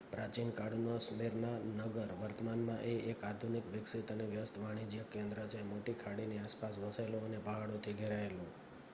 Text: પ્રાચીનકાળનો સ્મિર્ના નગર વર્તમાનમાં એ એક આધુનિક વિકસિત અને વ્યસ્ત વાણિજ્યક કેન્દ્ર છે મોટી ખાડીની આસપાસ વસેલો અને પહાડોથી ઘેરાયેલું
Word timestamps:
પ્રાચીનકાળનો 0.11 0.93
સ્મિર્ના 0.99 1.57
નગર 1.73 2.13
વર્તમાનમાં 2.21 2.79
એ 2.83 2.93
એક 3.11 3.19
આધુનિક 3.23 3.65
વિકસિત 3.73 4.07
અને 4.07 4.25
વ્યસ્ત 4.25 4.55
વાણિજ્યક 4.57 5.09
કેન્દ્ર 5.09 5.39
છે 5.47 5.59
મોટી 5.63 5.95
ખાડીની 5.95 6.39
આસપાસ 6.39 6.75
વસેલો 6.83 7.19
અને 7.19 7.39
પહાડોથી 7.41 7.93
ઘેરાયેલું 7.93 8.49